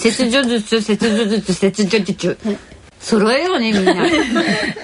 [0.00, 2.38] 切除術切除術切除術
[3.00, 3.94] 揃えようねみんな。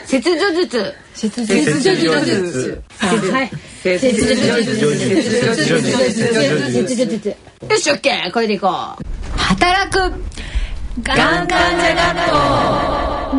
[0.07, 1.55] 切除術切除
[2.25, 3.51] 術はい
[3.83, 4.15] 切除
[7.07, 8.33] 術よしオッケー。
[8.33, 8.71] これでいこう。
[9.39, 9.99] 働く。
[11.03, 12.17] がん患者学
[13.31, 13.37] 校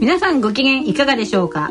[0.00, 1.70] 皆さんご機嫌いかがでしょうか？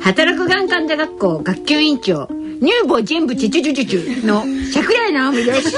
[0.00, 2.28] 働くがん患者学校学級委員長
[2.60, 5.76] 乳房全部チュチュチュチュチュの桜井直美です。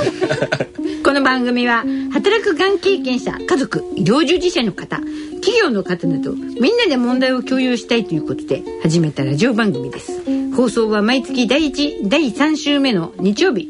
[1.04, 5.00] この番組は働くがん経験者家族医療従事者の方
[5.40, 10.20] 企業の方などみんなで問題を共有したいということで始めたラジオ番組です。
[10.56, 13.68] 放送は毎月第1第3週目の日曜日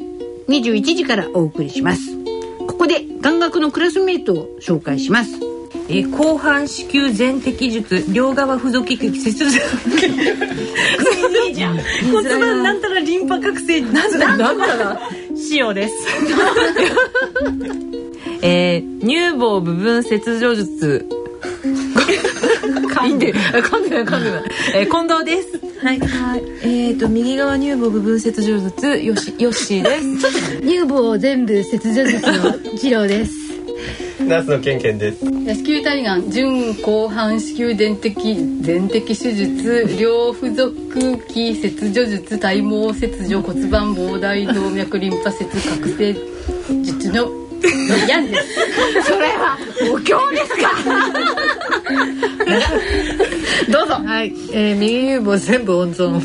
[0.49, 2.01] 21時からお送りします。
[2.67, 5.33] ここで眼学のクラスメートを紹介します。
[5.89, 9.47] えー、後半子宮全摘術両側付属器切除
[11.47, 11.79] いいじゃん。
[12.11, 14.37] 骨盤なんたらリンパ覚醒なんだ。
[14.37, 15.01] なんだ。
[15.51, 15.95] 塩です。
[18.43, 21.07] えー、乳房部分切除術。
[23.03, 24.43] 噛んで噛んでない噛んでない、
[24.75, 25.59] えー、近藤です。
[25.85, 30.61] はい、はい、えっ、ー、と右側乳房部分切除術よしよっしーです。
[30.63, 33.33] 乳房全部切除術の次郎です
[34.29, 35.19] ナースのケンケンです。
[35.21, 35.27] 子
[35.63, 40.75] 宮体がん準後半子宮全摘全摘手術両付属
[41.29, 46.15] 器切除術体毛切除骨盤膨大動脈リンパ節覚醒
[46.83, 47.29] 術の
[48.09, 48.55] やんです。
[49.05, 49.57] それは
[49.93, 50.71] お経ですか？
[53.71, 53.95] どうぞ。
[53.95, 56.21] はい、えー、右乳房全部温存。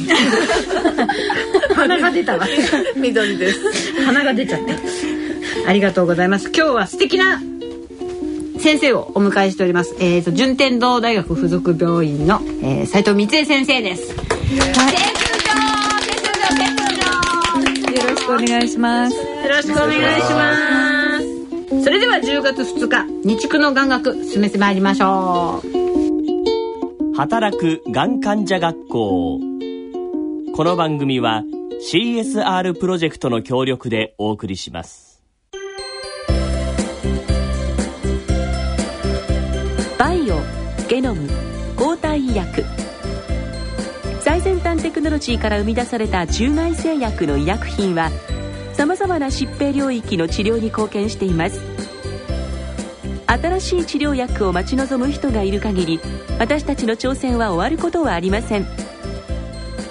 [1.75, 2.47] 鼻が出たわ。
[2.95, 3.93] 緑です。
[4.03, 5.69] 鼻が出ちゃった。
[5.69, 6.49] ありがとうございます。
[6.55, 7.39] 今日は素敵な
[8.67, 9.95] 先生をお迎えしております。
[10.01, 14.11] えっ、ー、と順天堂大学附属病院の、えー、斉藤光恵先生です。
[14.11, 14.17] よ
[18.09, 19.15] ろしくお願いします。
[19.15, 21.83] よろしくお願いします。
[21.85, 27.15] それでは10月2日日区の眼学進めてまいりましょう。
[27.15, 29.39] 働くがん患者学校。
[30.53, 31.45] この番組は
[31.89, 35.06] CSR プロジェクトの協力でお送りします。
[40.97, 41.29] ゲノム
[41.75, 42.65] 抗体医薬。
[44.21, 48.09] 最先端テクノロジーから生み出された中外製薬の医薬品は
[48.73, 51.61] さまざまな疾病領域の治療に貢献しています。
[53.27, 55.99] 新しい治療薬を待ち望む人がいる限り
[56.39, 58.65] 私たちの挑戦は終わることはありません。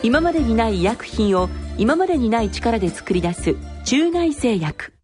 [0.02, 4.95] 今までにない医薬品を今までにない力で作り出す中外製薬。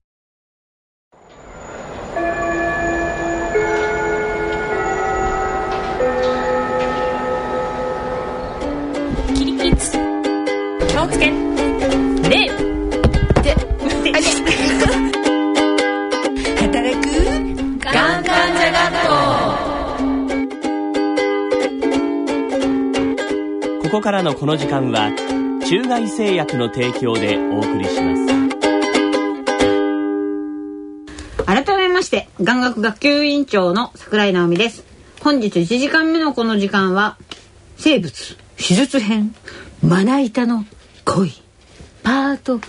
[11.02, 11.26] をつけ。
[11.26, 11.32] で
[13.42, 13.56] で
[16.60, 17.02] 働く。
[17.80, 19.12] がん患者学校
[23.82, 25.10] ここからのこの時間は
[25.66, 28.22] 中外製薬の提供でお送りします。
[31.44, 34.84] 改めまして眼学学級委員長の桜井直美です。
[35.20, 37.18] 本日1時間目のこの時間は
[37.76, 39.34] 生物手術編。
[39.82, 40.64] まな板の
[41.04, 41.32] 恋。
[42.02, 42.60] パート。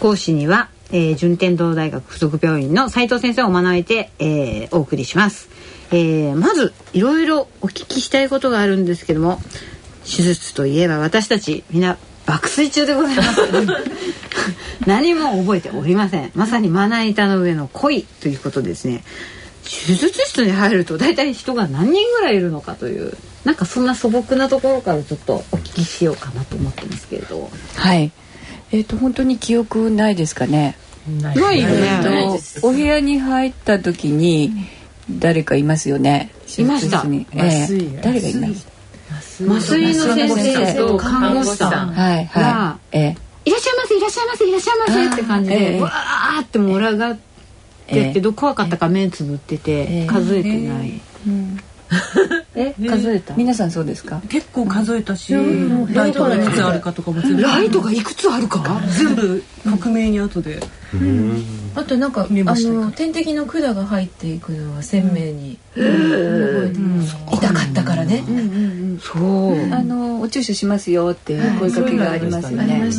[0.00, 5.48] 講師には、えー、順天堂大学附属病院の斉藤先生を招いて、えー、お送りします、
[5.90, 9.40] えー、まずいろいろお聞きしたいことがあるんですけども
[10.04, 13.40] 手術といえば私たちみんな爆睡中でございます。
[14.86, 16.30] 何も覚えておりません。
[16.34, 19.02] まさにまな板の上の恋ということですね
[19.68, 23.12] 手術室に入ると大体人が何人ぐらいいるのかという
[23.44, 27.50] なんかそんな素朴なところからちょっとお聞きしようかなと思ってますけれど。
[27.76, 28.10] はい。
[28.72, 30.76] えっ、ー、と本当に記憶ないですかね？
[31.22, 34.52] ないよね、えー、お部屋に入った時に
[35.10, 36.30] 誰かいますよね？
[36.58, 38.66] いました、えー、誰がいまし
[39.38, 39.44] た？
[39.44, 39.94] 麻酔。
[39.94, 41.92] の先生と看護師さん。
[41.92, 47.27] はいはい、えー、いらっしゃいませいらっしゃいませいらっしゃいませって感じで、えー、わーって群がって
[47.88, 51.58] けど怖かったか目つぶってて数えてない、うん。
[52.54, 53.34] え数えた？
[53.34, 54.20] 皆さんそうですか？
[54.28, 58.82] 結構数えたし、ライトがいくつあるかとかも全部ライトがいくつあるか？
[58.98, 60.60] 全部克明に後で。
[61.74, 65.58] あとなんかあの点滴の管が入っていくのは鮮明に。
[65.74, 67.16] 覚えてます。
[67.32, 68.22] 痛かったからね。
[69.00, 69.72] そう。
[69.72, 72.90] あのお注射しますよっていう声かけがありますよね。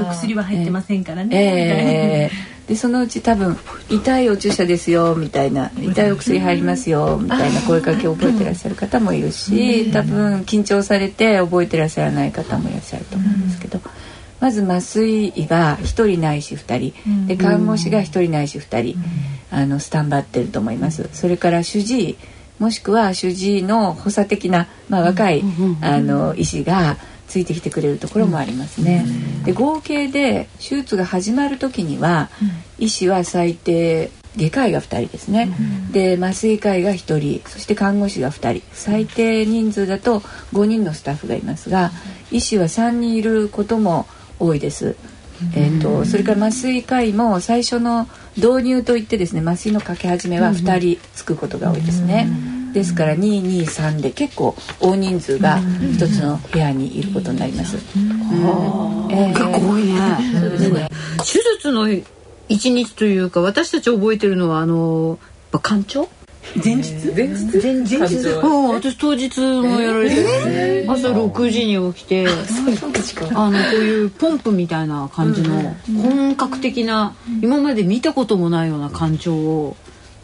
[0.00, 2.30] お薬は入ってませんからね
[2.68, 3.56] でそのうち多分
[3.88, 13.80] 「痛いお注射ですよ」みたいな「痛いお薬入りますよ」みたいな声かけを覚えてらっしゃる方もいるし多分緊張されて覚えてらっしゃらない方もいらっしゃると思うんですけど。
[14.40, 17.26] まず麻酔医が1人ないし2人。
[17.26, 18.96] で看護師が1人ないし2人
[19.50, 21.08] あのスタンバってると思います。
[21.12, 22.16] それから主治医
[22.58, 25.44] もしくは主治医の補佐的な、まあ、若い
[25.80, 26.96] あの医師が
[27.28, 29.06] ついてきてくれるところもありますね。
[29.44, 32.30] で合計で手術が始まる時には、
[32.78, 35.50] 医師は最低外科医が2人ですね、
[35.92, 38.62] で麻酔科医が1人そして看護師が2人。
[38.72, 40.20] 最低人数だと
[40.52, 41.92] 5人のスタッフがいますが
[42.30, 44.06] 医師は3人いることも
[44.38, 44.96] 多いです。
[45.54, 52.28] えーと、それから麻酔科医も最初の導入といってですね麻酔のかけ始めは2人つくことが多いですね。
[52.72, 55.58] ですから223で結構大人数が
[55.92, 57.76] 一つの部屋にいることになります。
[57.76, 59.98] えー、結構多いね。
[60.40, 60.88] そうですね。
[61.18, 61.24] 手
[61.56, 61.88] 術の
[62.48, 65.18] 一日というか私たち覚えてるのはあの
[65.52, 66.08] 館長
[66.56, 66.94] 前日？
[67.14, 67.58] 前日？
[67.62, 67.96] 前日？
[67.96, 68.68] うん。
[68.70, 70.16] 私当日もやられて、
[70.46, 72.26] えー、朝6時に起きて
[73.34, 79.76] あのこういうポンプみたいな感じの本格的な今まで見たこともないような館長を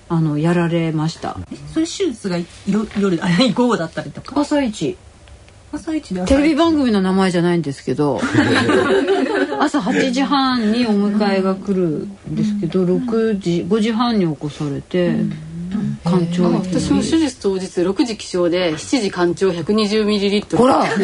[0.08, 1.36] あのやられました。
[1.72, 2.36] それ手術が
[2.68, 2.88] 夜
[3.24, 4.40] あ午後だったりとか？
[4.40, 4.96] 朝一。
[5.72, 8.20] 朝一でテレビ番組の名前じゃないんですけど
[9.58, 15.08] 朝8時半にお迎えが来るんですけど6時5時半に起こされて。
[15.08, 15.32] うん。
[16.04, 20.84] 館長私も手術当日6時起床で7時館長 120ml ほら！
[20.84, 20.94] で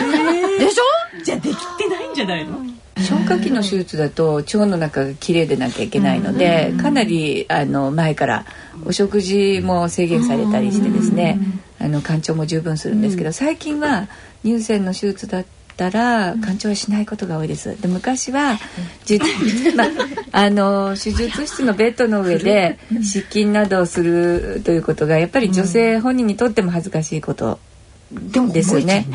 [0.70, 1.25] しょ？
[1.25, 2.58] じゃあできてないんじゃないの？
[2.99, 8.44] 消化器の手術だと腸の中がきれいでなきゃいけないのでかなりあの前から
[8.85, 11.38] お食事も制限されたりしてですね
[11.79, 14.09] あの肝腸も十分するんですけど最近は
[14.44, 15.47] 乳腺の手術だっ
[15.77, 17.81] たら肝腸はしないことが多いです。
[17.81, 18.59] で昔は、
[19.77, 19.88] まあ、
[20.32, 27.59] あの手術室のベッドの上で失禁などをするということがやっぱり女性本人にとっても恥ずかしいこと
[28.12, 29.07] でもですよね。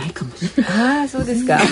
[0.69, 1.57] ああ、そうですか。
[1.59, 1.65] 記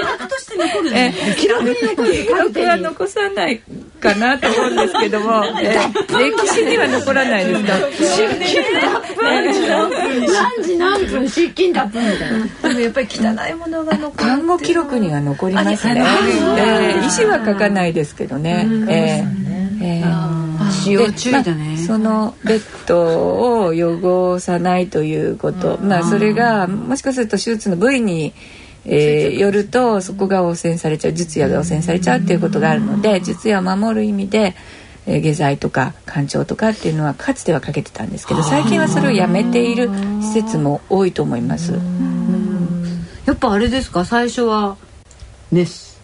[0.00, 1.12] 録として残るね。
[1.38, 2.12] 記録に残る。
[2.12, 3.60] 記録は残さない
[4.00, 5.76] かなと思うんですけども、 え
[6.18, 7.72] 歴史には残らないですか？
[9.20, 9.52] 何
[10.62, 12.68] 時何分失禁脱分みたいな。
[12.68, 14.12] でもやっぱり汚いものが残る。
[14.16, 16.04] 看護記録には残りますね。
[16.58, 18.68] え医師は書かないですけどね。
[18.88, 19.24] え
[19.82, 20.04] え
[20.86, 23.00] 注意だね、まあ、そのベッド
[23.66, 28.32] を汚さないということ、まあそれがもしかすると手術の部位に
[28.88, 34.54] えー、よるとそこが汚染されちゃう術野が汚染されちゃうっていうことがあるので術野を守る意味で、
[35.06, 39.90] えー、下剤とか肝腸とかっていうのはかつてはかけてたんですけど最近はそれをやめている
[40.20, 41.72] 施設も多いと思います。
[43.26, 44.04] やっぱあれですか？
[44.04, 44.76] 最初は
[45.50, 45.95] メス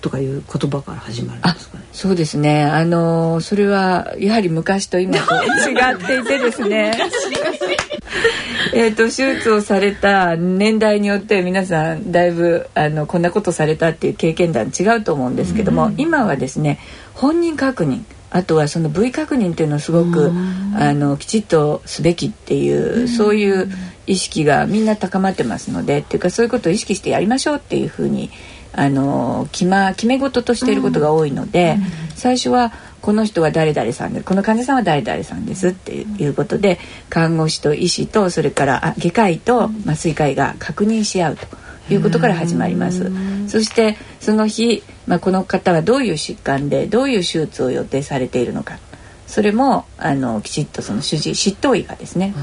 [0.00, 1.84] とかいう言葉から始まるんですかね。
[1.92, 2.64] そうですね。
[2.64, 5.34] あのそれはやはり昔と今と
[5.68, 6.92] 違っていてですね。
[8.74, 16.78] えっと手術をされた年代によって皆さんだいぶあのこんなことされたっていう経験談違うと思うんですけども、うん、今はですね
[17.14, 20.30] 本人確認あとはその部位確認っていうのをすごく
[20.76, 23.70] あのきちっとすべきっていう、そういう
[24.06, 28.30] 意識がみんな高まってますのでっていうかそういうことを意識してやりましょうっていうふうに
[28.72, 36.78] あの決,、ま、決め事としていることが多いので、うん、最初はこの人は誰々さんでこの患者さんは誰々さんですっていうことで
[37.08, 41.46] 看護師と医師とそれからあ外科医と麻酔科医が確認し合うと
[41.92, 43.10] いうことから始まります。
[43.48, 48.78] そしてその日、まあ、この方はどういう疾患でどういう手術を予定されているのか。
[49.26, 52.34] それもあのきちっとその主治執刀医がですね、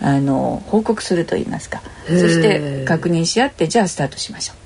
[0.00, 1.82] あの報告すると言いますか。
[2.06, 4.63] そして確認し合ってじゃあスタートしましょう。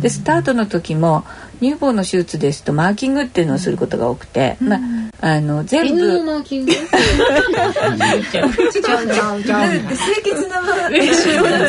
[0.00, 1.24] でスタートの時も
[1.60, 4.80] 乳房の手術ですとマーキングっていうのをすることが多くて、まあ
[5.20, 6.72] あの全部マーキング？
[6.72, 6.84] 清
[10.22, 10.62] 潔な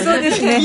[0.03, 0.59] そうですね。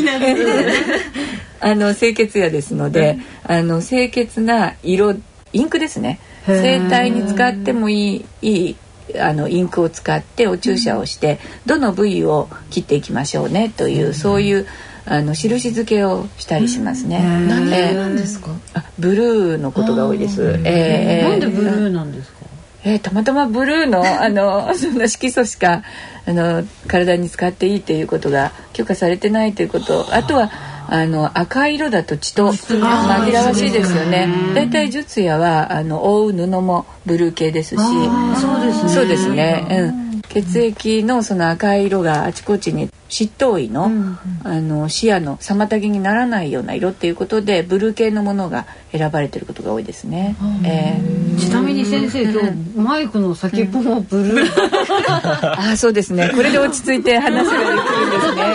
[1.61, 5.15] あの清潔屋ですので、あの清潔な色
[5.53, 6.19] インクですね。
[6.47, 8.77] 声帯に使ってもいいいい
[9.21, 14.67] あのインクを使ってお注射をして、どの部位を切っていきましょうねという、そういう
[15.07, 17.21] あの印付けをしたりしますね。
[17.23, 18.51] 何なんですか？
[18.75, 20.61] あ、ブルーのことが多いです。
[20.65, 22.41] えー、なんでブルーなんですか？
[22.85, 25.83] えー、たまたまブルーのあの その色素しか
[26.27, 30.51] あの体に使っていいっていうことが許可されてないということあとは
[30.89, 34.29] あの赤い色だと血と紛らわしいですよね。
[34.55, 37.79] だいたい術野はあの覆う布もブルー系ですし、
[38.41, 38.89] そうですね。
[38.91, 39.67] そうですね。
[39.71, 40.23] うん。
[40.29, 43.91] 血液のその赤い色があちこちに執刀医の,、
[44.45, 50.37] あの視野の妨げにならないような色っていうことでブルー系のものが選ばれてることが多いですね。
[50.65, 54.47] えー、ちなみに先生今日マイクの先っぽもブルー。
[55.73, 56.31] あそうですね。
[56.35, 58.55] これで落ち着いて話ができるんですね。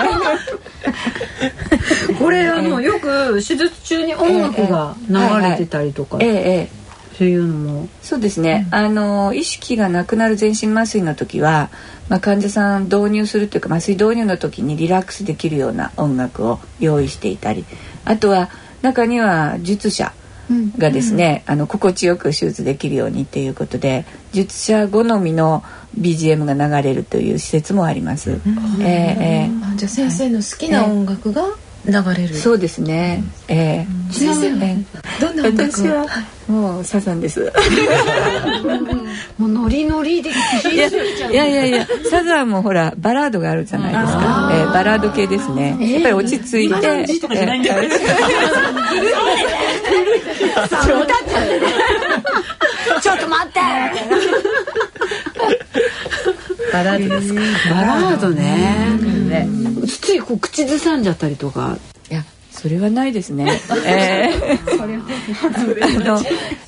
[2.07, 6.84] ここれあのよく手術中に音楽が流れてたりとか、ええええ
[7.17, 7.87] そういうのも。
[8.01, 11.69] そうですね、あの意識がなくなる全身麻酔の時は、
[12.09, 17.65] まあ、患者さん導入するというか麻酔導入の時にリラックスできるような音楽を用意していたり
[18.03, 18.49] あとは
[18.81, 20.13] 中には術者
[20.77, 25.63] がですね、あの心地よく手術できるようにっていうことで術者好みの
[25.99, 28.39] BGM が流れるという施設もあります。
[28.81, 29.49] えええ。
[29.63, 31.45] あじゃあ先生の好きな音楽が
[31.87, 33.23] 流れる、えそうですね。
[33.47, 34.13] ええ。
[34.13, 34.77] 先生はえ。
[35.21, 36.05] どんな音楽私は
[36.47, 37.51] もうサザンです。
[39.37, 40.29] もうノリノリで
[40.63, 40.87] 聴いや
[41.45, 47.05] いやいやサザンもほらバラードがあるじゃないですか、えーバラード系ですね、やっぱり落ち着いて、えー
[53.01, 53.59] ちょっと待って。
[56.71, 57.41] バラードですか。
[57.73, 58.97] バラードね。
[59.87, 61.77] ついこう口ずさんじゃったりとか。
[62.09, 63.59] いやそれはないですね。
[63.85, 64.65] えー。
[65.83, 66.21] あの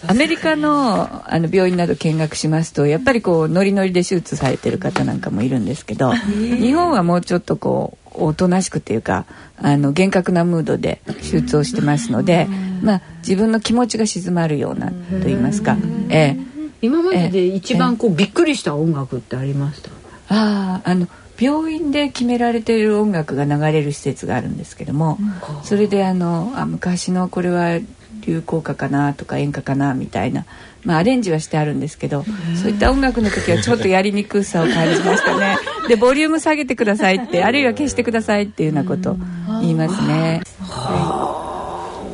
[0.07, 9.25] アメリカのあの病院など見学しますとやっぱりこうノリノリで手術されてる方なんかもいるんですけど、日本はもうちょっとこうおとなしくっていうか
[9.57, 12.47] あの厳格なムードで手術をしてますので、
[12.81, 14.93] まあ自分の気持ちが静まるようなと
[15.25, 15.77] 言いますか、
[16.09, 16.47] えー
[16.79, 19.89] 今までで一番こうびっくりした音楽ってありました？
[20.29, 21.07] あああの
[21.39, 25.17] 病院で決められている音楽が流れる施設があるんですけども、
[25.63, 27.79] それであのあ昔のこれは
[28.27, 30.45] 流行歌かなとか演歌かなみたいな、
[30.83, 32.23] まあ、アレンジはしてあるんですけど
[32.61, 35.57] そういった音楽の時はちょっとやりにくさを感じましたね。
[35.87, 39.17] でボリューム下げてくださいってあるいは消してくださいっていうようなことを
[39.61, 40.43] 言いますね。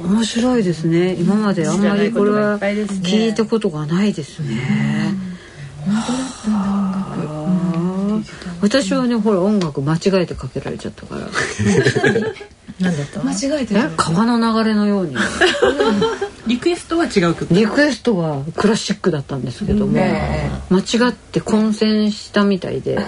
[0.03, 1.13] 面白いですね。
[1.15, 5.15] 今まであんまりこれは聞いたことがないですね。
[8.61, 11.21] 私はねほら音楽間違えてかけられちゃったから。
[12.79, 13.21] なんだった？
[13.23, 15.15] 間違えて川の流れのように。
[16.47, 17.47] リクエストは違う曲？
[17.53, 19.93] リクエストはクラシックだったんですけども、
[20.69, 22.99] 間違って混戦したみたいで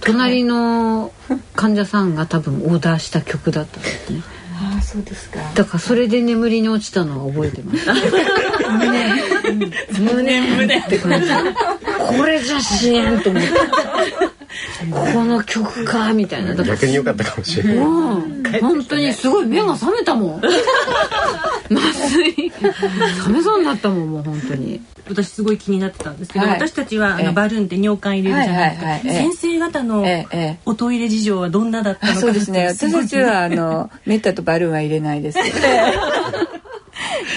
[0.00, 1.12] 隣の
[1.56, 4.22] 患者さんが多分オーダーした曲だったんですね
[4.84, 5.40] そうですか。
[5.54, 7.88] だからそれで眠りに落ちたのは覚えてます。
[9.98, 10.40] 胸。
[10.40, 10.78] 胸。
[10.78, 11.28] って感じ
[12.18, 13.48] これじゃしえんと思って。
[14.90, 16.54] この曲かみたいな。
[16.54, 17.76] だから逆に良かったかもしれない。
[17.76, 18.42] うん。
[18.60, 20.42] 本当にすごい目が覚めたもん
[21.70, 24.80] 麻酔覚めそうになったもんもう本当に。
[25.08, 26.54] 私すごい気になってたんですけど、はい。
[26.56, 27.26] 私たちはあええ。
[27.26, 29.16] のバルーンって尿管入れるじゃないですか、はいはいはい。
[29.16, 29.30] ええ。
[29.30, 30.04] 先生方の
[30.64, 32.66] おトイレ事情はどんなだったのかあそうですね。
[32.68, 35.38] 私たちはあのメッタとバルーンは入れないです。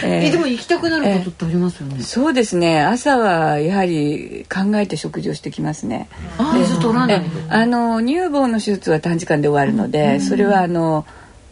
[0.03, 0.31] ええ。
[0.31, 2.01] でも行きたくなることってありますよね。
[2.03, 2.81] そうですね。
[2.81, 6.07] 朝はやはり考えて食事をしてきますね。
[6.53, 11.05] 水取らないえあの乳房の手術は短時間で終わるので、それはあの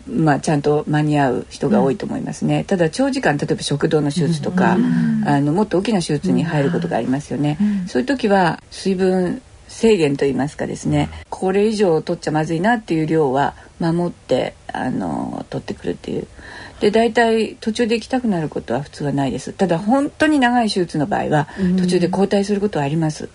[0.07, 4.77] まあ、ちゃんと間に合う人が多いと思いますね、ただ長時間例えば食道の手術とか、
[5.25, 7.57] あのもっと大きな手術に入ることがありますよね、
[7.87, 11.09] そういう時は水分制限といいますかですね。
[11.29, 16.27] これ以上取っちゃまずいなっていう量は守ってあの取ってくるっていう
[16.79, 19.53] で大体途中で行きたくなることは普通はないです。
[19.53, 23.29] ただ本当に長い手術の場合は途中で交代することはあります、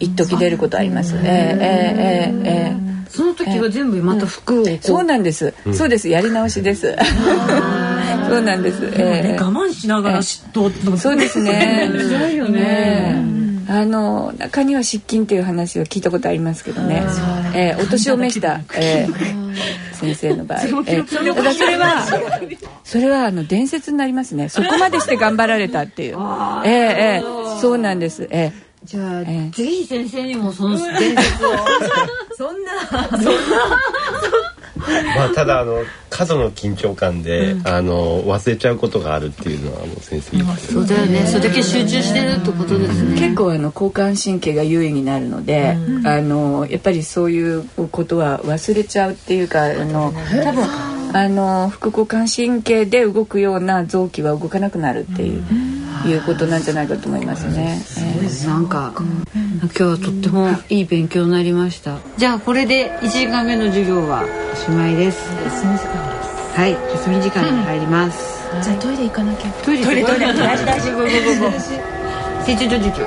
[0.00, 2.88] 一時出ることあります、えー、えー、えー、ええ。
[3.08, 6.08] その時は全部また服を、うん、そうなんです、うん、そうです。
[6.08, 6.94] やり直しです。
[8.28, 11.88] そうなんです、えー、我慢しながら、えー、そうですね。
[11.92, 13.16] 辛いよね、
[13.68, 17.02] あの中には失禁っていう話は聞いたことありますけどね、
[17.54, 19.38] えーお年を召した、えー
[19.92, 22.06] 先生の場合、 えーただそれは
[22.84, 24.48] それはあの伝説になりますね。
[24.48, 26.14] そこまでして頑張られたっていう。
[26.16, 28.26] えーえーそうなんです。
[28.30, 28.52] え
[28.84, 31.56] じゃあ、ええぜひ先生にもその伝説を。
[32.38, 32.72] そんな
[35.16, 41.26] まあただあの過度の緊張感で、あの忘れちゃうことがあるっていうのはもう先生言ってそうだよね。
[41.26, 43.20] それだけ集中してるってことですね。
[43.20, 50.64] 結構あの交感神経が優位になるので、あのやっぱりそういうことは忘れちゃうっていうかあの多分
[51.12, 55.42] あの副交感神経で動くような臓器は動かなくなるっていう,、
[56.06, 57.82] いうことなんじゃないかと思いますね。
[57.98, 61.98] ええなんか、今日はとってもいい勉強になりました。
[62.16, 65.30] じゃあこれで1時間目の授業はおしまいです。
[65.44, 66.58] 休み時間です。
[66.58, 69.50] はい休み時間に入ります、じゃあトイレ行かなきゃ。
[69.64, 71.60] トイレトイレトイレ大事大事 go go go go
[72.44, 73.06] 成長授業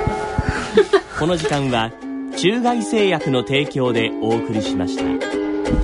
[1.18, 1.90] この時間は
[2.36, 5.04] 中外製薬の提供でお送りしました。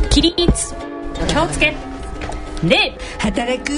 [0.09, 0.75] 起立
[1.29, 1.77] 気をつけ。
[2.65, 3.73] 礼働く。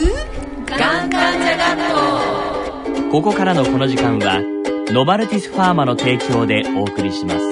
[0.67, 2.60] がん患者学校こ
[3.11, 4.41] こからのこの時間は
[4.93, 7.51] ノバルティスファーマの提供でお送りします。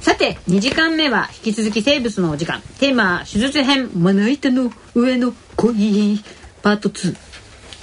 [0.00, 2.60] さてて2時間目は引き続き生物のお時間。
[2.78, 6.20] テーマは手術編まな板の上の恋
[6.62, 7.16] パート2、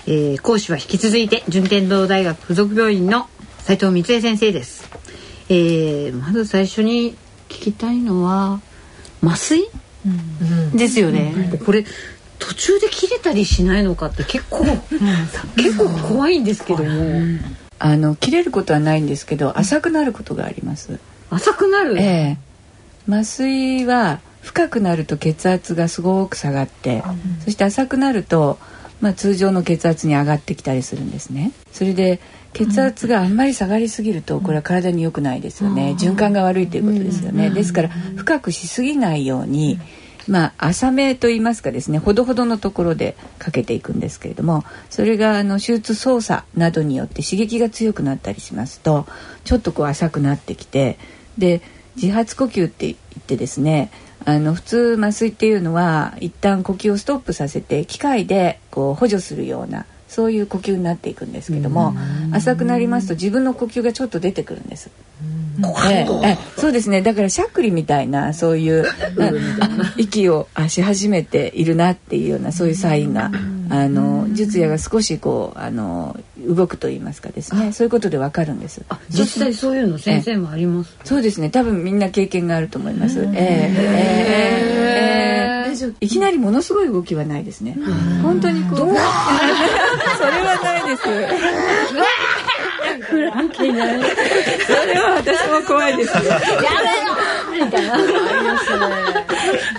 [0.07, 3.27] えー、講師は引き続いて順天堂大学附属病院の
[3.59, 4.89] 斉藤光恵先生です、
[5.49, 7.15] えー、まず最初に
[7.49, 8.61] 聞きたいのは
[9.23, 9.67] 麻酔、
[10.75, 11.85] ですよね、これ
[12.47, 14.63] 途中で切れたりしないのかって結構、
[15.57, 17.39] 結構怖いんですけども、
[17.77, 20.97] あの切れることはないんですけど浅くなることがあります。
[21.29, 22.37] 浅くなる、ええ。
[23.09, 27.03] 麻酔は深くなると血圧がすごく下がって、
[27.43, 28.59] そして浅くなると、
[29.01, 31.51] まあ、通常の血圧に上がってきたりするんですね。
[31.73, 32.21] それで
[32.53, 35.95] 血圧があんまり下がりすぎるとこれは体に良くないですよね。
[35.99, 37.49] 循環が悪いということですよね。
[37.49, 39.81] ですから深くしすぎないように、
[40.27, 49.05] まあ、浅めといいますかですねほどほどのところでかけていくんですけれどもそれがあの手術操作などによって刺激が強くなったりしますと
[49.45, 50.97] ちょっとこう浅くなってきて
[51.37, 51.61] で
[51.95, 53.91] 自発呼吸って言ってですね
[54.25, 61.93] あの普通麻酔っていうのは一旦呼吸をストップさせて機械でこう補助するようなそういう呼吸になっていくんですけども
[62.31, 64.89] 浅くなりますと自分の呼吸がちょっと出てくるんです。
[65.89, 67.01] ええええそうですね。
[67.01, 73.31] だからしゃっくりみたいなそういうあ息をあし始めているなっていうようなそういうサインが
[73.69, 77.71] あの術野が少しこうあの動くと言いますかですね。
[77.73, 78.83] そういうことでわかるんです。
[79.09, 80.95] 実際そういうの先生もあります。
[81.03, 81.49] そうですね。
[81.49, 83.19] 多分みんな経験があると思います。
[83.19, 83.27] ええ。
[83.33, 84.76] ええ
[85.85, 87.75] ええいきなりものすごい動きはないですね。
[88.21, 91.03] 本当にこう それはないです。
[93.01, 93.91] フランケンな そ
[94.85, 96.15] れは私も怖いです。
[96.17, 96.21] ね。
[97.63, 97.97] みたいな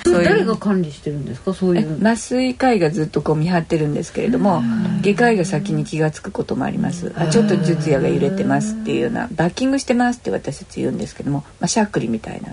[0.04, 0.24] そういう。
[0.24, 1.54] 誰が管理してるんですか？
[1.54, 1.98] そういう。
[2.00, 4.62] 麻酔科医がずっとこう見張ってるんですけれども
[5.02, 7.12] 外科医が先に気が付くこともあります。
[7.16, 12.48] あちょっと術野が揺れてますっていうようなバッキングしてますって私たち言うんですけども、まあ、しゃっくりみたいな。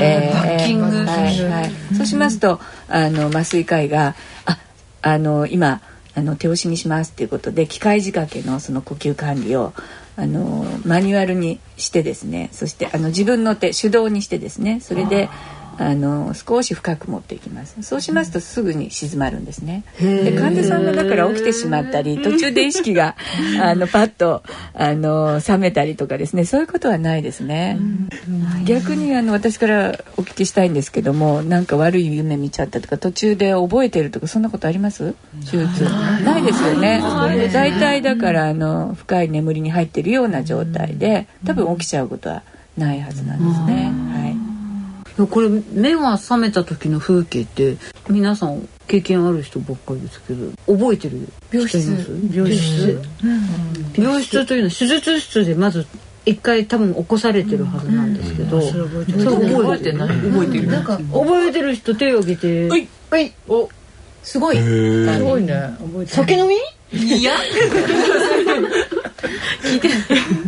[0.00, 4.14] えーバッキングはいはい、そうしますとあの麻酔科医が
[4.46, 4.58] あ
[5.02, 5.80] あの今
[6.14, 9.72] あの手押しにしますっていうことで機械仕掛けのその呼吸管理を
[10.16, 15.30] あのマニュアルにしてですねそしてあの自分の手手動にしてですねそれで
[15.78, 17.82] あの少し深く持っていきます。
[17.82, 19.84] そうしますとすぐに静まるんですね。
[19.98, 23.16] で患者さんがだから起きてしまったり途中で意識が
[23.62, 24.42] あのパッと
[24.74, 26.44] あの冷めたりとかですね。
[26.44, 27.78] そういうことはないですね。
[28.66, 35.14] 逆にあの私からお聞きしたいんですけどもなんか悪い夢見ちゃったとか途中で覚えてるとかそんなことあります？
[35.50, 35.84] 手術。
[36.24, 36.42] ない。
[36.42, 37.00] ですよね。
[37.52, 42.42] 大体だからあの深い眠りに入ってるような状態で多分起きちゃうことは
[42.76, 43.92] ないはずなんですね。
[44.12, 44.21] はい
[45.30, 47.76] これ目が覚めた時の風景って
[48.08, 51.78] 皆さん経験ある人ばっかりですけど覚えてる病室。
[52.32, 53.00] 病室。
[53.96, 54.46] 病室。
[54.46, 55.86] というのは手術室でまず
[56.24, 60.08] 一回多分起こされてるはずなんですけど、それ覚えてない。
[60.08, 62.88] 覚えてるなんか覚えてる人手を挙げてはい。
[63.10, 63.32] はい。
[63.48, 63.68] お。
[64.22, 64.56] すごい。
[64.56, 65.52] すごいね。
[65.78, 66.54] 覚えて酒飲み？
[66.94, 67.32] いや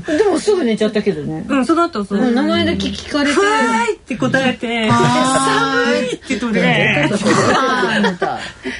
[0.06, 7.10] でもすぐ寝ちゃったけどね、うんその後その名前だけ聞かれて「はーい」って答えて「寒い」って言ってね。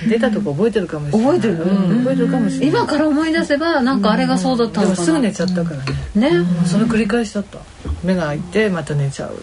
[0.09, 1.26] 出たとこ覚えてるかもしれない。
[1.26, 1.54] 覚えてる？
[1.64, 1.98] うん。
[2.00, 2.68] 覚えてるかもしれない。
[2.68, 5.00] 今から思い出せばなんかあれがそうだったでのかな。
[5.00, 5.76] もすぐ寝ちゃったから
[6.20, 6.30] ね。
[6.40, 6.46] ね。
[6.66, 7.59] その繰り返しだった。
[8.02, 9.37] 目が開いてまた寝ちゃう。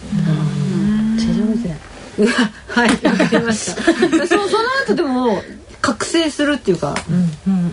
[2.68, 4.42] はいわかりましたそその
[4.84, 5.42] 後でも
[5.80, 6.94] 覚醒するっていうか、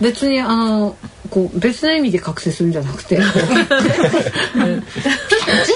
[0.00, 0.96] 別にあの
[1.30, 3.16] こう別な意味で覚醒するんじゃなくて。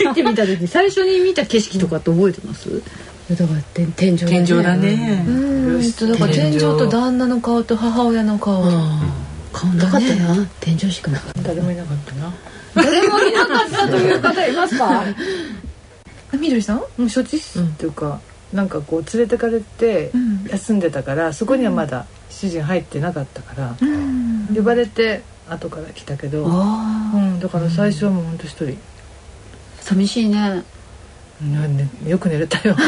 [0.00, 2.68] ピッて見た時最初に見た景色とかって覚えてます？
[3.30, 4.30] だから天天井だね。
[4.30, 5.24] 天井だね。
[5.26, 5.30] う
[5.78, 5.92] ん。
[5.92, 8.62] とだから天井と旦那の顔と母親の顔。
[9.52, 10.46] 顔なかったな。
[10.60, 11.42] 天井しかなかった。
[11.42, 12.32] 誰もいなかったな。
[12.74, 15.04] 誰もいなかったという方いますか？
[16.38, 16.82] みどりさん？
[16.98, 17.10] うん。
[17.10, 18.20] 処置室っていうか、
[18.52, 20.10] なんかこう連れてかれて
[20.50, 23.76] 休んでたから、そこにはまだ主人入ってなかったから、
[24.54, 28.76] 呼ばれて後から来たけど、うん、だから最初はもうほんと一人、
[29.80, 30.62] 寂しいね。
[31.42, 32.74] なんでよく寝れたよ。
[32.74, 32.78] 疲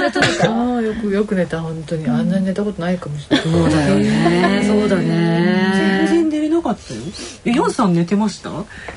[0.00, 0.48] れとるか。
[0.50, 2.08] ああよくよく寝た本当に。
[2.08, 4.64] あんなに寝たことないかもしれない、そうだよね。
[4.66, 7.00] そうだ全ね然寝れなかったよ
[7.44, 8.50] えヨンさん寝てました？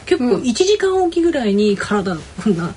[0.06, 2.74] 結構1時間おきぐらいに体こんな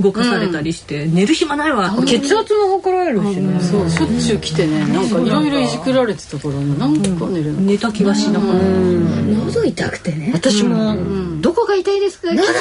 [0.00, 1.94] 動かされたりして、寝る暇ないわ。
[2.06, 3.60] 血圧も測られるしね。
[3.60, 3.88] そう。
[3.90, 4.80] しょっちゅう来てね。
[4.92, 6.76] なんかいろいろいじくられてたからね。
[6.78, 10.30] なんか寝れな寝た気がしなかった、喉痛くてね。
[10.34, 10.96] 私も
[11.40, 12.30] 「どこが痛いですか？
[12.30, 12.60] 傷口痛い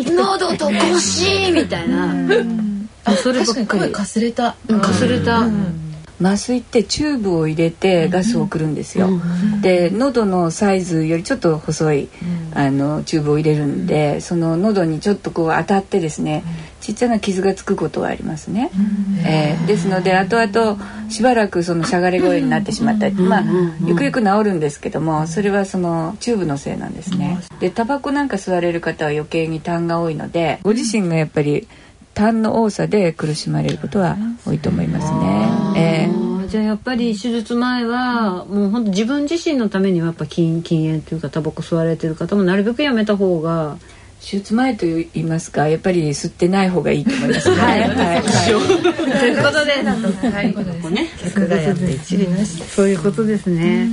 [0.00, 2.14] ですか?」喉と腰みたいな。
[3.04, 4.56] あそればっ確かに声かりかすれた。
[4.82, 5.46] かすれた
[6.20, 9.08] 麻酔ってチューブを入れてガスを送るんですよ。
[9.60, 12.08] で喉のサイズよりちょっと細い、
[12.54, 16.42] あのチューブを入れるんで、その喉にちょっとこう当たってですね、
[16.80, 18.70] ちっちゃな傷がつくことがありますね。
[19.26, 23.44] えーですので後々しばらくそのしゃがれ声になってしまったり、まあ
[23.84, 27.38] ゆくゆく治るんですけども、それはそのチューブのせいなんですね。
[27.60, 31.66] でタバコなんか吸われる方は余計に痰が多いので、ご自身がやっぱり
[32.16, 35.12] 痰の多さで苦しまれることは多いと思います
[35.76, 36.08] ね。
[36.08, 43.78] えーじゃあやっぱり手術前はもう本当自分自身のためにはやっぱ禁禁煙というかタバコ吸われてる方もなるべくやめた方が
[44.20, 45.68] 手術前と言いますか。
[45.68, 47.56] やっぱり吸ってない方がいいと思いますね。
[47.56, 49.72] はい、はい、ということで、
[50.30, 50.54] はい。
[50.54, 53.88] ここね、客がやって一理なしそういうことですね。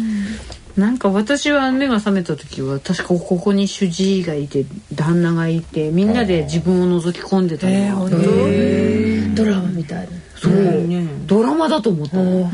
[0.78, 8.06] なんか私は目が覚めた時は確かここに主治医がいて旦那がいてみんなで自分を覗き込んでたの。
[8.06, 10.12] が、ドラマみたいな。
[10.36, 10.54] そう、
[11.28, 12.50] ドラマだと思ったの、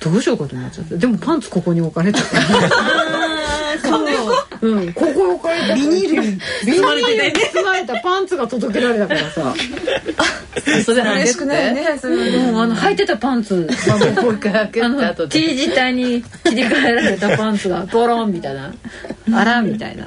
[0.00, 2.26] どうしようかと思っちゃったでもパンツここに置かれてた。
[4.60, 4.80] う。
[4.80, 7.50] ん、ここに置かれたビニールに 包まれてて。
[7.54, 9.54] 包まれたパンツが届けられたからさ
[10.84, 12.16] それ嬉しくないねそれ
[12.52, 13.68] もうあの履いてたパンツ。
[13.88, 14.34] まあもう。
[14.34, 18.72] 一回開けた後 T で字体に切り替えられたパンツがボロンみたいな。
[19.32, 20.06] あらみたいな。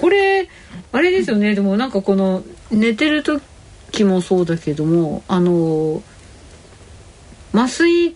[0.00, 0.48] これ
[0.92, 1.54] あれですよね。
[1.54, 6.02] でもなんかこの寝てる時もそうだけどもあの
[7.52, 8.14] 麻酔っ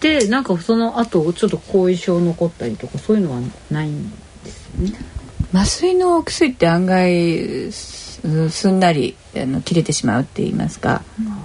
[0.00, 4.10] てなんかその後ちょっと後遺症残ったりとかそういうのはないん
[4.44, 5.13] ですよね。
[5.54, 11.02] 麻酔のお薬って案外すすんなりあの切れてしまうって言いますか、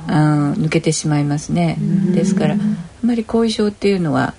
[0.07, 1.77] うん、抜けてしまいますね。
[2.15, 4.33] ですからあんまり後遺症っていうのは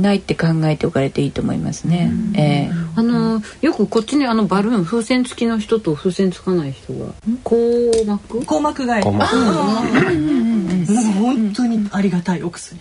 [0.00, 2.12] ないって考えておかれていいと思いますね。
[2.34, 2.72] ええ。
[2.96, 7.12] あのよくこっちにあのバルーン風船付きの人と風船つかない人が
[7.44, 7.56] 硬
[8.06, 8.40] 膜？
[8.40, 9.82] 硬膜外こんばんは
[10.90, 12.80] もう本当にありがたいお薬。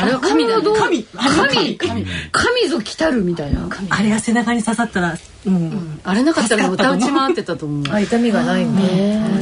[0.00, 0.64] あれは神だね。
[0.76, 2.68] 神神神神。
[2.68, 3.68] ぞ来たるみたいな。
[3.90, 5.16] あれが背中に刺さったら
[5.46, 6.00] うん。
[6.04, 7.84] あれなかったら歌打ち回ってたと思う。
[7.92, 8.82] あ痛みがないんだ。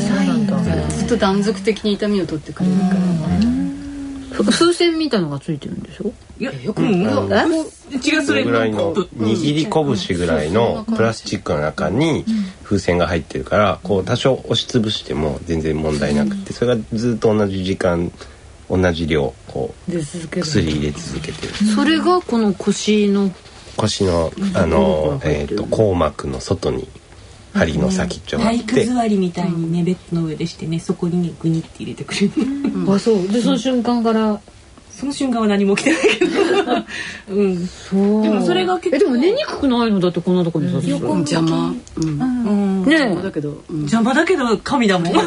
[0.00, 0.58] そうなんだ。
[0.88, 3.00] ずっと断続的に痛みを取ってくれるから。
[4.32, 6.12] ふ風船みたいのがついてるんでしょ？
[6.40, 6.92] いやよくうん。
[6.92, 9.66] 違うそそれれぐらいの握り
[10.06, 12.24] 拳ぐらいのプラスチックの中に
[12.64, 18.10] 風船が入ってるからこう多少押しつぶしても全然問題なくてそれがずっと同じ時間
[18.70, 19.92] 同じ量こう
[20.40, 21.52] 薬入れ続けてる。
[21.74, 23.30] それがこの腰の
[23.76, 26.88] 腰のあの、えー、と硬膜の外に
[27.52, 32.32] 針の先っちょがあっ体育て座りみたいにねベッドの上でしてねそこにねグニって入れてくれる。
[32.92, 33.28] あそう。
[33.28, 34.40] でその瞬間から
[35.00, 37.34] その瞬間は何も起きてないけど。
[37.34, 37.66] うん。
[37.66, 42.04] そ うでもそれが結構えでも寝にくくないのだってこんなとこにさすうん邪魔うん。
[42.04, 42.08] う
[42.84, 42.84] ん。
[42.84, 43.62] ね邪魔だけど。
[43.70, 43.78] うん。
[43.78, 45.14] 邪魔だけど神だもん。
[45.14, 45.26] 神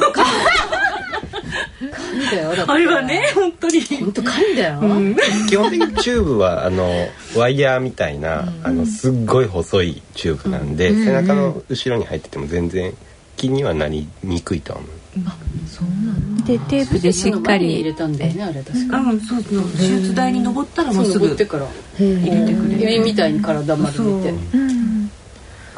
[2.31, 3.81] だよ あれはね本当に。
[3.81, 4.79] 本当神だよ。
[5.49, 12.93] 基本的にチューブはあのワイヤーみたいなあのすっごい細いチューブなんで、背中の後ろに入ってても全然
[13.37, 14.91] 気にはなりにくいとは思う。
[16.45, 18.97] でテープでしっか前に入れりたんだよねあれ確か。
[18.97, 19.63] うんそうそう。
[19.71, 22.91] 手術台に登ったらもうすぐそう登ってから入れてくれる。
[22.93, 24.33] 指みたいに体丸めて。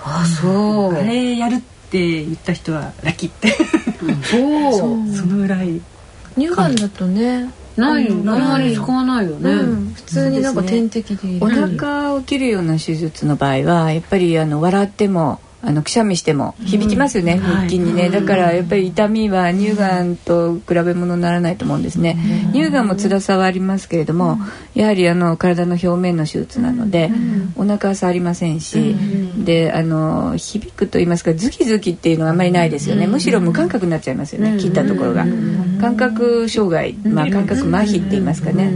[0.03, 0.49] あそ
[0.89, 0.93] う。
[0.93, 3.49] あれやるって言った人はラッキーって。
[3.49, 5.15] そう。
[5.15, 5.81] そのぐらい。
[6.37, 7.49] 乳がんだとね。
[7.77, 9.93] ないよあんまり使わないよね、うん。
[9.93, 22.17] 普通になんか点滴で入お腹を切るような手術の場合はやっぱりあの笑ってもあのくしゃみしても響きますよね、腹筋にね、だからやっぱり痛みは乳がんと比べ物にならないと思うんですね、
[22.53, 24.37] 乳がんも辛さはありますけれども、
[24.75, 27.11] やはりあの体の表面の手術なので、
[27.55, 28.95] お腹は触りませんし、
[29.37, 35.25] であの響くと言いますかズキズキっていうのはあんまりないですよね、むしろ無感覚になっちゃいますよね、切ったところが、
[35.85, 38.71] 感覚障害、まあ、感覚麻痺って言いますかね、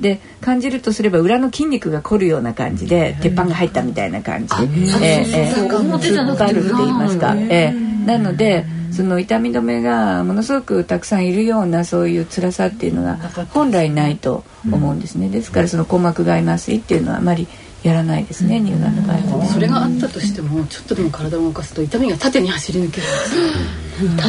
[0.00, 4.54] で感じるとすれば裏の筋肉が凝るような感じで鉄板が入ったみたいな感じ、
[5.02, 5.62] ええええ。
[5.62, 13.16] 表じゃなくて突っ張るって言いますか、ええなのでその痛み止めがものすごくたくさんいるようなそういう辛さっていうのが
[13.52, 15.28] 本来ないと思うんですね。
[15.28, 17.48] ですからその鼓膜外麻酔っていうのはあまり
[17.84, 19.44] やらないですね乳がんの場合は。
[19.44, 23.06] ねそれがあったとしてもちょっとでも体を動かすと痛みが縦に走り抜ける。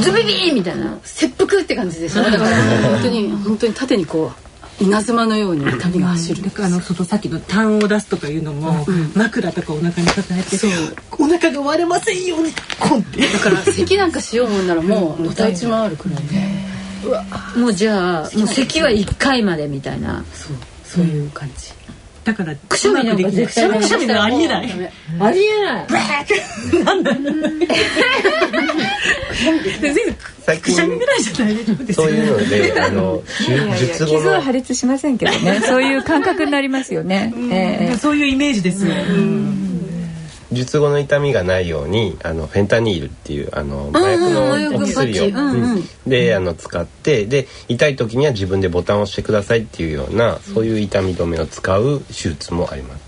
[0.02, 2.50] ズビビーみたいな切腹って感じでしょだから
[2.82, 4.32] 本当に本当に縦にこ
[4.80, 6.44] う稲妻のように痛みが走る。
[6.44, 10.58] だからあのそのさっきの痰を出すとかいうのも、枕とかお腹に抱えて
[11.18, 13.22] お腹が割れませんようにコンって。
[13.22, 16.66] だから咳なんかしようもんならもうのたうち回るくらいで。
[17.58, 20.26] もうじゃあもう咳は1回までみたいな。
[20.34, 20.58] そう。
[20.84, 21.72] そういう感じ
[22.26, 24.92] だからくしゃみなんか絶対くしゃみがありえない。
[25.20, 25.88] ありえない。
[26.84, 27.12] なんだ
[30.44, 33.22] 最くしゃみぐらいじゃ大丈夫ですそういうので あの
[33.78, 35.62] 術後傷はの破裂しませんけどね。
[35.68, 37.98] そういう感覚になりますよね、ええ。
[37.98, 38.86] そういうイメージです
[40.52, 45.90] 術後の痛みがないようにあのフェンタニールっていうあの麻薬のお薬を、うんうん。
[46.06, 53.06] であの使ってで痛い時には自分でボタンを押してくださいっていうようなそういう痛み止めを使う手術もあります。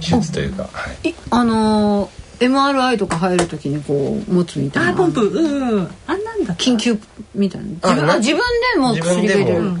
[0.00, 4.90] 手術というか、はい、いあのー MRI とか入るときにこう持つみたいな。
[4.90, 5.20] あポンプ。
[5.20, 6.98] うんあんなんだ緊急
[7.36, 7.68] みたいな。
[7.68, 8.40] 自分なあ自分
[8.74, 9.44] でも薬が入れる。
[9.44, 9.78] でも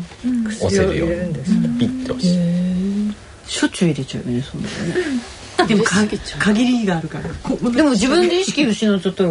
[0.48, 2.62] 押せるよう入れるんですにピッと押して。
[3.52, 4.94] しょっちゅう入れちゃうよねそんなのね
[5.66, 5.96] でもか
[6.38, 7.28] 限りがあるから。
[7.42, 9.30] こでも自分で意識失っちゃったら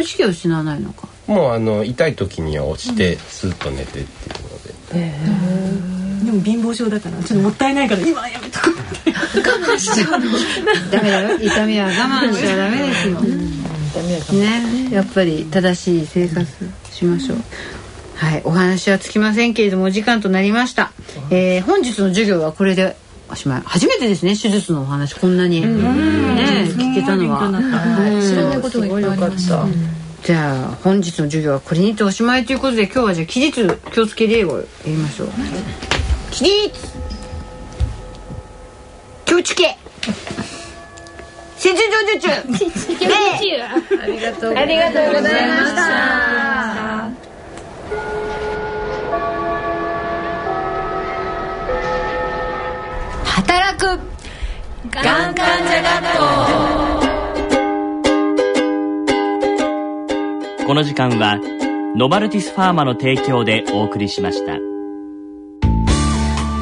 [0.00, 1.08] 意識は失わないのか。
[1.26, 9.12] もうあの痛い時には押してスッと寝てっていうので、でも貧乏症だからちょっともったいないから今はやめとくって。
[10.90, 11.38] ダメだよ。
[11.40, 13.20] 痛みは我慢しちゃダメですよ。
[13.20, 14.88] ね。
[14.90, 16.46] やっぱり正しい生活
[16.92, 17.38] しましょう。
[18.14, 18.42] はい。
[18.44, 20.92] お話はつきませんけれどもお時間となりました、
[21.30, 22.96] えー本日の授業はこれで
[23.30, 23.62] おしまい。
[23.64, 25.60] 初めてですね手術のお話こんなに。
[25.60, 25.66] ね
[26.76, 27.46] 聞けたのは。
[27.46, 29.66] うん知らないことがいっぱいありました
[30.24, 35.28] じゃあ本日の授業はこれにておしまいということで今日はじゃあ起立気をつけ例をやりましょう。
[36.30, 36.88] 起立
[39.24, 39.76] 気をつけ。
[41.58, 41.76] 切除
[42.18, 42.34] 術礼
[43.62, 47.10] ありがとうありがとうございました
[53.48, 53.98] 働く。
[54.90, 56.04] がん患者学
[60.58, 61.40] 校この時間は
[61.96, 64.58] ノバルティスファーマの提供でお送りしました。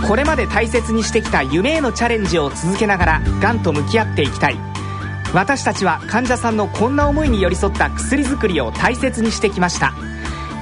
[0.06, 4.56] これまで大切にしてきた夢へのチャレンジを続けながらがんと向き合っていきたい。
[5.34, 9.92] 私たちは患者さんのこんな思いに寄り添った薬作りを大切にしてきました。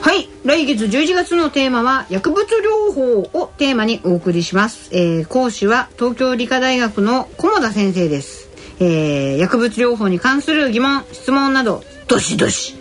[0.00, 0.28] はい。
[0.44, 12.76] 来月11月のテーマは薬物療法をテーマにお送りします、えー講師は東京理科大学の菰田先生です、えー薬物療法に関する疑問質問などどしどし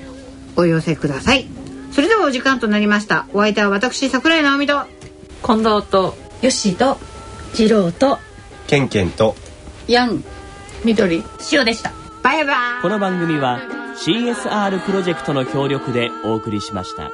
[0.56, 1.48] お寄せください。
[1.92, 3.28] それではお時間となりました。
[3.34, 4.86] お相手は私桜井直美と
[5.44, 6.98] 近藤とよしと
[7.54, 8.20] 次郎と
[8.68, 9.36] ケンケンと
[9.88, 10.24] ヤン
[10.86, 11.92] 緑塩でした
[12.30, 13.58] バイバイこの番組は
[13.96, 17.10] CSR プロジェクトの協力でお送りしました。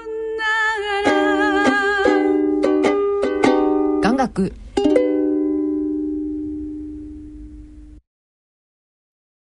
[4.02, 4.52] 眼学